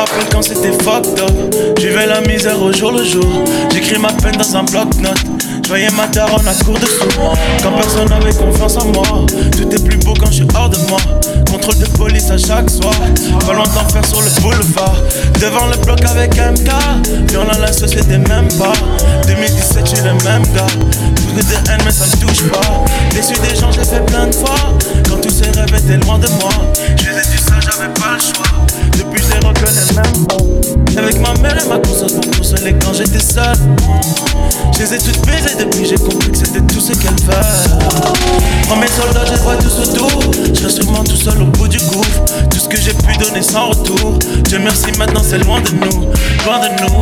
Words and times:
rappelle 0.00 0.28
quand 0.32 0.42
c'était 0.42 0.72
fucked 0.72 1.20
up. 1.20 1.54
Je 1.78 1.88
vivais 1.88 2.06
la 2.06 2.20
misère 2.22 2.60
au 2.62 2.72
jour 2.72 2.92
le 2.92 3.04
jour. 3.04 3.44
J'écris 3.72 3.98
ma 3.98 4.12
peine 4.12 4.36
dans 4.36 4.56
un 4.56 4.62
bloc-notes. 4.64 5.24
Je 5.62 5.68
voyais 5.68 5.90
ma 5.90 6.06
daronne 6.08 6.48
à 6.48 6.54
court 6.64 6.78
de 6.78 6.86
sous. 6.86 7.18
Quand 7.62 7.72
personne 7.72 8.08
n'avait 8.08 8.32
confiance 8.32 8.76
en 8.78 8.86
moi. 8.86 9.26
Tout 9.52 9.68
est 9.70 9.84
plus 9.84 9.98
beau 9.98 10.14
quand 10.18 10.26
je 10.26 10.36
suis 10.36 10.46
hors 10.54 10.70
de 10.70 10.78
moi. 10.88 10.98
Contrôle 11.50 11.78
de 11.78 11.86
police 11.98 12.30
à 12.30 12.38
chaque 12.38 12.70
soir. 12.70 12.94
Pas 13.46 13.52
loin 13.52 13.64
d'en 13.64 13.88
faire 13.88 14.04
sur 14.06 14.20
le 14.20 14.30
boulevard. 14.40 14.96
Devant 15.40 15.66
le 15.66 15.76
bloc 15.84 16.00
avec 16.04 16.34
MK. 16.34 16.70
Violent 17.30 17.58
la 17.60 17.72
société 17.72 18.18
même 18.18 18.48
pas. 18.58 18.72
2017, 19.26 19.80
je 19.84 19.96
suis 19.96 20.04
le 20.04 20.12
même 20.24 20.42
gars. 20.54 20.66
Beaucoup 21.26 21.46
de 21.46 21.70
haine, 21.70 21.80
mais 21.84 21.92
ça 21.92 22.04
me 22.06 22.26
touche 22.26 22.48
pas. 22.48 22.84
Déçu 23.12 23.34
des 23.34 23.54
gens, 23.54 23.70
j'ai 23.70 23.84
fait 23.84 24.04
plein 24.06 24.26
de 24.26 24.34
fois. 24.34 24.56
Quand 25.08 25.20
tous 25.20 25.30
ces 25.30 25.50
rêves 25.50 25.74
étaient 25.76 25.99
sans 43.50 43.70
retour. 43.70 44.18
Dieu 44.44 44.60
merci, 44.60 44.92
maintenant 44.96 45.22
c'est 45.24 45.38
loin 45.38 45.60
de 45.60 45.70
nous, 45.70 46.06
loin 46.46 46.60
de 46.60 46.68
nous. 46.82 47.00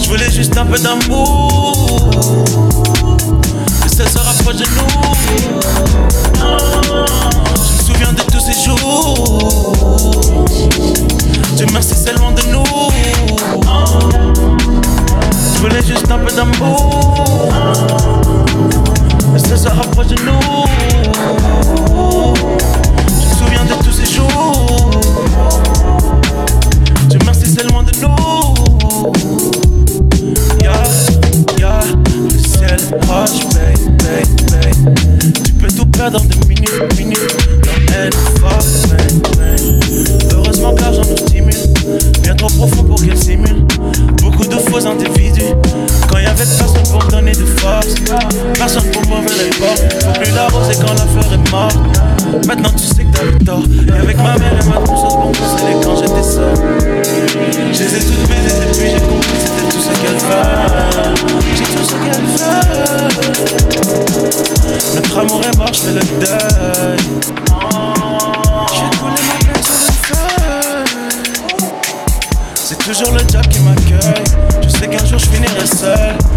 Je 0.00 0.08
voulais 0.08 0.30
juste 0.30 0.56
un 0.56 0.64
peu 0.64 0.78
d'amour. 0.78 2.10
Que 3.82 3.88
ça 3.90 4.06
se 4.06 4.18
rapproche 4.18 4.56
de 4.56 4.64
nous. 4.76 4.88
Je 7.54 7.72
me 7.72 7.82
souviens 7.86 8.12
de 8.12 8.22
tous 8.32 8.40
ces 8.40 8.54
jours. 8.64 9.74
Dieu 11.56 11.66
merci, 11.72 11.94
c'est 11.94 12.18
loin 12.18 12.32
de 12.32 12.42
nous. 12.50 12.64
Je 15.54 15.60
voulais 15.60 15.82
juste 15.86 16.10
un 16.10 16.18
peu 16.18 16.34
d'amour. 16.34 16.91
Beaucoup 44.22 44.46
de 44.46 44.56
faux 44.56 44.86
individus. 44.86 45.54
Quand 46.08 46.18
y 46.18 46.26
avait 46.26 46.36
personne 46.36 46.84
pour 46.92 47.02
donner 47.08 47.32
de 47.32 47.44
force. 47.44 47.94
Personne 48.54 48.88
pour 48.92 49.02
m'ouvrir 49.08 49.36
les 49.42 49.50
portes. 49.50 50.04
Faut 50.04 50.12
plus 50.20 50.32
l'arroser 50.32 50.74
quand 50.80 50.92
la 50.92 51.06
fleur 51.06 51.32
est 51.32 51.50
morte. 51.50 51.76
Maintenant 52.46 52.70
tu 52.70 52.84
sais 52.84 53.04
que 53.04 53.10
t'avais 53.16 53.38
tort. 53.44 53.64
Et 53.88 53.98
avec 53.98 54.16
ma 54.16 54.38
mère 54.38 54.52
et 54.60 54.68
ma 54.68 54.76
conscience 54.76 55.14
pour 55.14 55.32
consoler 55.32 55.74
quand 55.82 55.96
j'étais 55.96 56.22
seul. 56.22 56.54
Je 57.72 57.82
les 57.82 57.96
ai 57.96 58.00
toutes 58.00 58.28
baisées 58.28 58.60
depuis, 58.68 58.90
j'ai 58.90 59.00
compris 59.00 59.38
c'était 59.40 59.66
tout 59.68 59.82
ce 59.82 59.90
qu'elle 60.00 60.18
veut. 60.22 60.46
J'ai 61.56 61.64
tout 61.64 61.84
ce 61.84 61.96
qu'elle 62.04 62.26
veut. 62.38 62.62
Notre 64.94 65.18
amour 65.18 65.40
est 65.44 65.56
mort, 65.56 65.72
je 65.72 65.80
fais 65.80 65.92
le 65.94 66.00
deuil. 66.20 66.98
Toujours 72.92 73.14
le 73.14 73.22
diable 73.22 73.48
qui 73.48 73.60
m'accueille. 73.60 74.24
Je 74.62 74.68
sais 74.68 74.86
qu'un 74.86 75.04
jour 75.06 75.18
je 75.18 75.30
finirai 75.30 75.66
seul. 75.66 76.31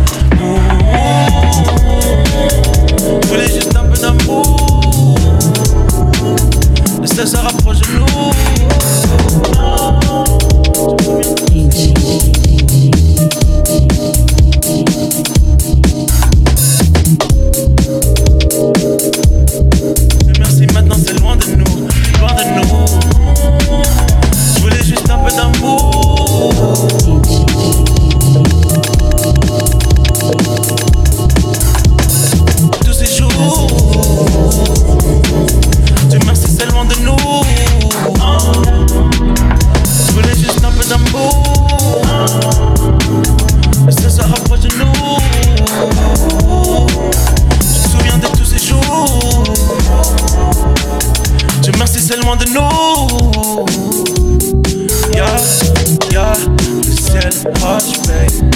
Roche, 57.61 58.00
babe. 58.07 58.51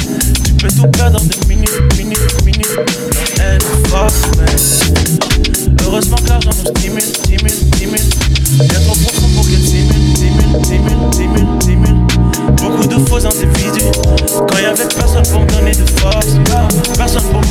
Tu 0.46 0.54
peux 0.54 0.68
tout 0.68 0.88
perdre 0.88 1.22
en 1.22 1.26
deux 1.26 1.48
minutes, 1.48 1.70
minutes, 1.98 2.46
minutes. 2.46 2.80
Forte, 3.88 4.38
babe. 4.38 5.80
Heureusement 5.86 6.18
que 6.18 6.30
l'argent 6.30 6.52
nous 6.66 6.76
stimule, 6.76 7.02
stimule, 7.02 7.50
stimule. 7.50 8.00
Bien 8.68 8.80
trop 8.82 8.96
profond 8.96 9.30
pour 9.36 9.48
qu'elle 9.48 9.66
simule, 9.66 10.16
simule, 10.16 10.66
simule, 10.66 11.14
simule, 11.14 11.48
simule. 11.62 11.96
Beaucoup 12.62 12.88
de 12.88 12.98
faux 13.08 13.26
individus. 13.26 13.92
Quand 14.48 14.58
y 14.58 14.66
avait 14.66 14.88
personne 14.88 15.24
pour 15.32 15.46
donner 15.46 15.72
de 15.72 15.86
force, 16.00 16.28
personne 16.98 17.24
pour 17.32 17.42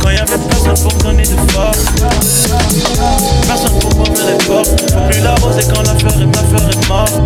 Quand 0.00 0.10
y 0.10 0.18
avait 0.18 0.38
personne 0.48 0.80
pour 0.82 0.92
donner 1.02 1.22
de 1.22 1.36
force. 1.52 1.84
Personne 3.46 3.78
pour 3.80 3.94
m'ouvrir 3.96 4.26
les 4.26 4.44
portes. 4.46 4.92
Faut 4.92 5.00
plus 5.10 5.20
l'arroser 5.20 5.62
quand 5.72 5.82
la 5.82 5.94
fleur 5.94 6.20
est, 6.20 6.26
ma 6.26 6.42
fleur 6.48 6.70
est 6.70 6.88
morte. 6.88 7.20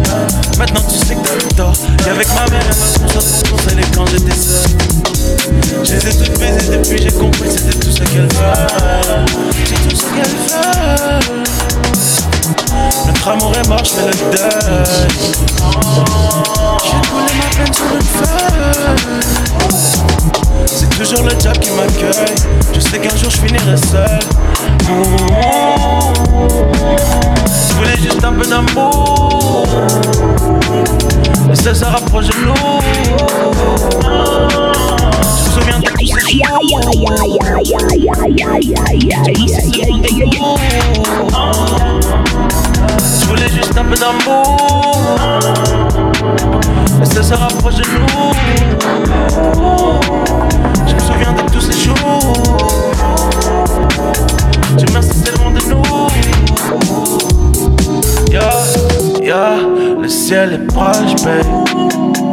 Maintenant 0.58 0.82
tu 0.88 0.96
sais 0.98 1.14
que 1.14 1.20
t'as 1.20 1.54
tort. 1.54 1.72
Et 2.06 2.10
avec 2.10 2.28
ma 2.28 2.46
mère 2.50 2.62
et 2.62 2.78
ma 2.78 3.06
conscience 3.06 3.42
pour 3.48 3.60
quand 3.94 4.06
j'étais 4.10 4.36
seul. 4.36 4.70
Je 5.84 5.92
les 5.92 6.06
ai 6.08 6.16
toutes 6.16 6.38
baisées 6.38 6.76
depuis, 6.76 6.98
j'ai 7.02 7.12
compris 7.12 7.50
c'était 7.50 7.78
tout 7.78 7.90
ce 7.90 7.98
qu'elle 7.98 8.28
veut. 8.28 8.52
C'est 9.64 9.88
tout 9.88 9.96
ce 9.96 10.04
qu'elle 10.04 10.36
veut. 10.48 11.44
Notre 13.06 13.28
amour 13.28 13.52
est 13.56 13.68
mort, 13.68 13.84
je 13.84 13.90
fais 13.90 14.06
le 14.06 14.12
deuil. 14.36 15.08
J'ai 16.84 17.00
collé 17.10 17.32
ma 17.38 17.48
peine 17.56 17.74
sur 17.74 17.86
le 17.94 18.00
feu. 18.00 18.35
Toujours 21.08 21.24
le 21.24 21.34
diable 21.36 21.60
qui 21.60 21.70
m'accueille. 21.70 22.34
Je 22.74 22.80
sais 22.80 22.98
qu'un 22.98 23.16
jour 23.16 23.30
je 23.30 23.36
finirai 23.36 23.76
seul. 23.76 24.18
Je 27.68 27.74
voulais 27.74 27.96
juste 27.96 28.24
un 28.24 28.32
peu 28.32 28.44
d'amour. 28.44 29.68
Et 31.52 31.54
ça 31.54 31.72
se 31.74 31.84
rapproche 31.84 32.26
de 32.26 32.34
nous. 32.46 33.95
Ciel 60.26 60.54
est 60.54 60.66
proche, 60.66 61.14
babe. 61.22 62.25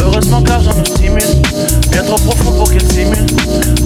Heureusement 0.00 0.42
que 0.42 0.48
l'argent 0.48 0.72
nous 0.76 0.84
stimule. 0.84 1.22
Bien 1.90 2.02
trop 2.02 2.16
profond 2.16 2.52
pour 2.52 2.70
qu'elle 2.70 2.90
simule. 2.92 3.26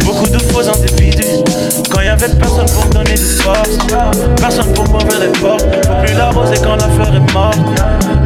Beaucoup 0.05 0.29
de 0.29 0.38
faux 0.38 0.69
individus. 0.69 1.43
Quand 1.91 2.00
y 2.00 2.08
avait 2.08 2.29
personne 2.29 2.67
pour 2.67 2.87
me 2.87 2.93
donner 2.93 3.14
de 3.14 3.19
force, 3.19 3.79
personne 4.41 4.73
pour 4.73 4.88
m'ouvrir 4.88 5.20
les 5.20 5.38
portes. 5.41 5.64
Faut 5.87 6.05
plus 6.05 6.14
l'arroser 6.14 6.56
quand 6.62 6.76
la 6.76 6.88
fleur 6.88 7.14
est 7.14 7.32
morte. 7.32 7.58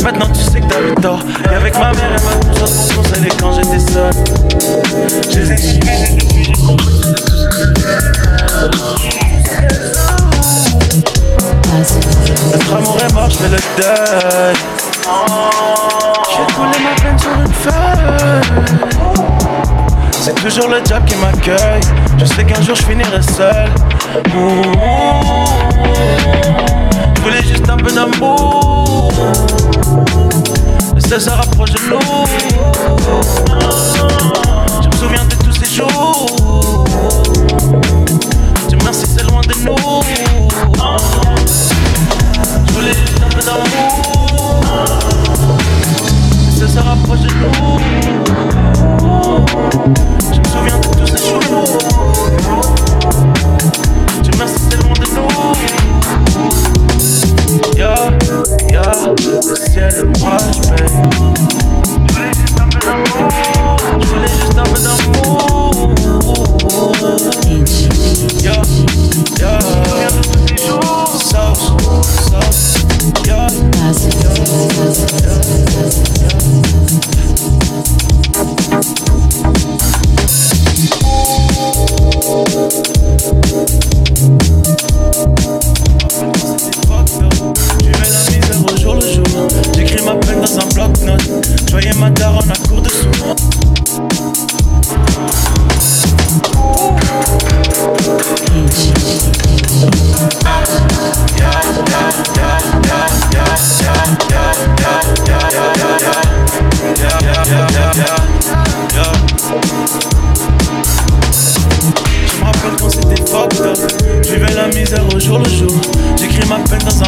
Maintenant 0.02 0.28
tu 0.32 0.40
sais 0.40 0.60
que 0.60 0.66
t'avais 0.66 0.94
tort. 0.94 1.20
Et 1.50 1.54
avec 1.54 1.74
ma 1.74 1.92
mère 1.92 2.16
et 2.16 2.24
ma 2.24 2.46
conscience 2.46 2.92
pour 2.92 3.02
consoler 3.02 3.30
quand 3.40 3.52
j'étais 3.52 3.92
seul. 3.92 4.12
Je 5.30 5.38
les 5.40 6.16
depuis 6.16 6.44
j'ai 6.44 6.52
compris. 6.52 7.19
Qui 21.06 21.16
m'accueille. 21.16 21.80
Je 22.18 22.24
sais 22.24 22.44
qu'un 22.44 22.60
jour 22.62 22.74
je 22.74 22.82
finirai 22.82 23.22
seul. 23.22 23.70
Je 27.16 27.20
voulais 27.20 27.42
juste 27.42 27.68
un 27.68 27.76
peu 27.76 27.90
d'amour. 27.92 29.12
Le 30.94 31.00
ciel 31.00 31.20
se 31.20 31.30
rapproche 31.30 31.72
de 31.72 31.78
nous. 31.88 32.09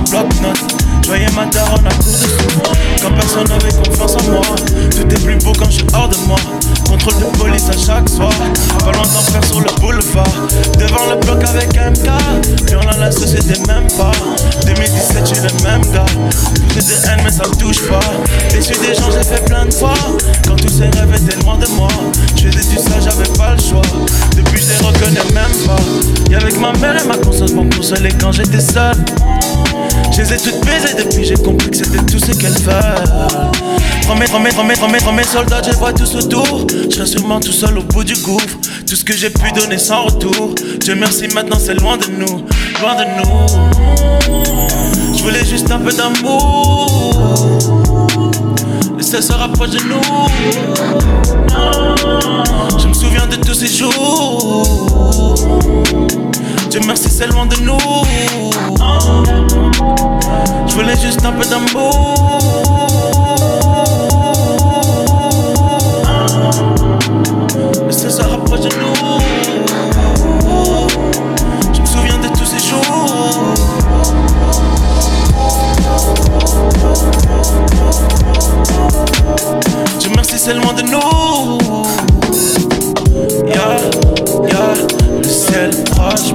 Bloc-notes. 0.01 0.83
Je 1.03 1.09
voyais 1.09 1.27
ma 1.35 1.45
daronne 1.47 1.87
à 1.87 1.91
court 1.91 2.13
de 2.13 2.27
sous. 2.29 3.03
Quand 3.03 3.11
personne 3.13 3.49
n'avait 3.49 3.73
confiance 3.73 4.17
en 4.17 4.31
moi. 4.31 4.43
Tout 4.91 5.03
est 5.03 5.25
plus 5.25 5.37
beau 5.37 5.53
quand 5.59 5.67
je 5.67 5.79
suis 5.79 5.87
hors 5.93 6.09
de 6.09 6.17
moi. 6.27 6.39
Contrôle 6.89 7.15
de 7.19 7.39
police 7.39 7.69
à 7.69 7.73
chaque 7.73 8.09
soir. 8.09 8.33
Pas 8.79 8.93
loin 8.93 9.03
d'en 9.03 9.33
faire 9.33 9.45
sur 9.45 9.61
le 9.61 9.81
boulevard. 9.81 10.25
Devant 10.79 11.07
le 11.11 11.17
bloc 11.21 11.43
avec 11.45 11.75
MK. 11.75 12.69
Violent 12.69 12.99
la 12.99 13.11
société 13.11 13.61
même 13.67 13.89
pas. 13.99 14.13
2017, 14.65 15.29
je 15.29 15.35
suis 15.35 15.43
le 15.43 15.65
même 15.65 15.83
gars. 15.93 16.07
Plus 16.69 16.87
de 16.87 16.93
haine, 17.07 17.21
mais 17.25 17.31
ça 17.31 17.45
me 17.49 17.55
touche 17.57 17.83
pas. 17.89 18.01
Déçu 18.51 18.75
des 18.81 18.95
gens, 18.95 19.11
j'ai 19.11 19.25
fait 19.25 19.45
plein 19.45 19.67
de 19.67 19.75
fois. 19.75 19.95
Quand 20.47 20.57
tous 20.57 20.69
ces 20.69 20.85
rêves 20.85 21.15
étaient 21.15 21.39
loin 21.45 21.59
de 21.59 21.67
moi. 21.77 21.89
Je 22.37 22.49
faisais 22.49 22.69
du 22.69 22.77
ça, 22.77 23.01
j'avais 23.01 23.29
pas 23.37 23.55
le 23.55 23.61
choix. 23.61 23.83
Depuis, 24.37 24.63
je 24.63 24.69
les 24.69 24.87
reconnais 24.87 25.35
même 25.35 25.67
pas. 25.67 26.31
Et 26.31 26.37
avec 26.37 26.59
ma 26.59 26.73
mère 26.75 27.03
et 27.03 27.07
ma 27.07 27.17
conscience 27.17 27.53
pour 27.53 27.65
me 27.65 27.77
consoler 27.77 28.11
quand 28.21 28.33
j'étais 28.33 28.61
seul. 28.61 28.95
Je 30.13 30.23
les 30.23 30.33
ai 30.35 30.37
toutes 30.37 30.65
baisées 30.65 30.95
depuis, 30.97 31.25
j'ai 31.25 31.35
compris 31.35 31.71
que 31.71 31.77
c'était 31.77 32.03
tout 32.05 32.19
ce 32.19 32.33
qu'elles 32.33 32.53
veulent. 32.53 33.53
Promets, 34.03 34.27
promets, 34.27 34.51
promets, 34.51 34.75
promets, 34.75 34.99
promets, 34.99 35.25
soldats, 35.25 35.63
je 35.65 35.73
vois 35.77 35.93
tous 35.93 36.15
autour. 36.17 36.67
Je 36.91 36.95
serai 36.95 37.07
sûrement 37.07 37.41
tout 37.41 37.53
seul 37.53 37.79
au 37.79 37.83
bout 37.83 38.05
du 38.05 38.15
gouffre. 38.15 38.59
Tout 38.87 38.97
ce 38.97 39.05
que 39.05 39.17
j'ai 39.17 39.31
pu 39.31 39.51
donner 39.53 39.79
sans 39.79 40.03
retour. 40.05 40.55
Dieu 40.81 40.95
merci, 40.95 41.29
maintenant 41.29 41.59
c'est 41.59 41.75
loin 41.75 41.97
de 41.97 42.07
nous, 42.07 42.45
loin 42.81 42.95
de 42.97 43.05
nous. 43.19 43.47
Je 45.17 45.23
voulais 45.23 45.45
juste 45.45 45.71
un 45.71 45.79
peu 45.79 45.93
d'amour. 45.93 47.49
Le 48.97 49.03
ciel 49.03 49.23
se 49.23 49.33
rapproche 49.33 49.71
de 49.71 49.79
nous. 49.79 50.01
Je 52.79 52.89
me 52.89 52.93
souviens 52.95 53.27
de 53.27 53.37
tous 53.37 53.55
ces 53.55 53.69
jours. 53.69 55.35
Dieu 56.73 56.81
merci, 56.87 57.11
c'est 57.11 57.27
loin 57.27 57.45
de 57.45 57.57
nous. 57.57 57.77
Je 60.67 60.75
voulais 60.75 60.99
juste 60.99 61.23
un 61.23 61.33
peu 61.33 61.45
d'amour. 61.45 62.92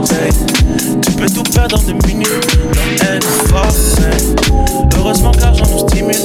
Tu 0.10 1.12
peux 1.12 1.26
tout 1.28 1.44
perdre 1.44 1.78
en 1.78 1.84
deux 1.84 2.08
minutes. 2.08 2.28
Heureusement 4.98 5.32
que 5.32 5.42
l'argent 5.42 5.66
nous 5.70 5.88
stimule. 5.88 6.16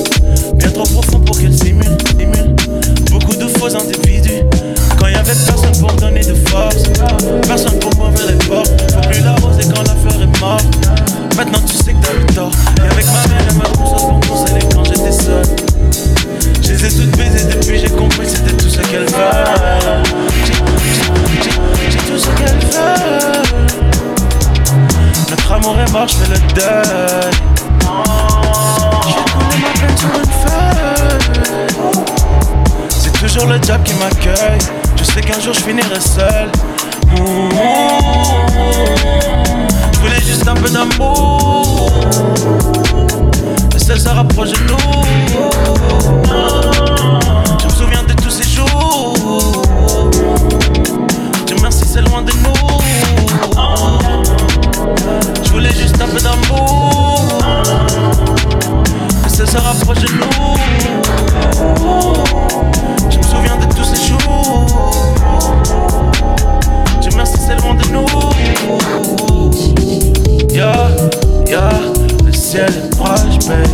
Bien 0.54 0.70
trop 0.70 0.84
profond 0.84 1.18
pour 1.20 1.36
qu'elle 1.36 1.56
simule, 1.56 1.96
simule. 2.16 2.54
Beaucoup 3.10 3.34
de 3.34 3.48
faux 3.58 3.74
individus. 3.74 4.44
Quand 4.98 5.08
y 5.08 5.14
avait 5.14 5.34
personne 5.34 5.76
pour 5.80 5.92
donner 5.94 6.20
de 6.20 6.34
force. 6.48 6.84
Personne 7.46 7.78
pour 7.80 7.90
m'ouvrir 7.96 8.26
les 8.28 8.46
portes. 8.46 8.92
Faut 8.92 9.08
plus 9.08 9.22
l'arroser 9.22 9.68
quand 9.74 9.82
la 9.82 9.96
fleur 9.96 10.22
est 10.22 10.40
morte. 10.40 10.66
Maintenant 11.36 11.60
tu 11.66 11.76
sais 11.76 11.92
que 11.92 12.06
t'avais 12.06 12.26
tort. 12.34 12.52
Et 12.78 12.88
avec 12.88 13.06
ma 13.06 13.26
mère 13.34 13.48
et 13.50 13.54
ma 13.54 13.71
Ça 59.52 59.60
rapproche 59.60 59.98
de 59.98 60.08
nous. 60.12 60.24
Je 63.10 63.18
me 63.18 63.22
souviens 63.22 63.58
de 63.58 63.66
tous 63.74 63.84
ces 63.84 64.08
jours. 64.08 64.92
Dieu 67.02 67.10
merci, 67.14 67.34
c'est 67.36 67.60
loin 67.60 67.74
de 67.74 67.84
nous. 67.88 68.06
Yeah, 70.54 70.88
yeah, 71.46 71.68
le 72.24 72.32
ciel 72.32 72.70
est 72.70 72.96
proche, 72.96 73.38
babe. 73.46 73.68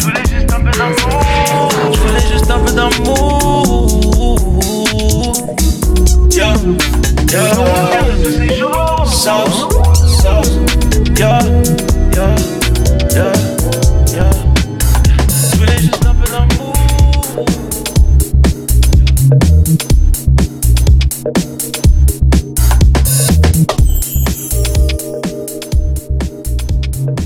Je 0.00 0.04
voulais 0.04 0.24
juste 0.28 0.52
un 0.52 0.60
peu 0.60 0.72
d'amour. 0.76 1.68
Je 1.92 1.98
voulais 2.00 2.26
juste 2.32 2.50
un 2.50 2.58
peu 2.58 2.72
d'amour. 2.72 3.86
Yeah, 6.32 6.54
yeah. 7.30 7.75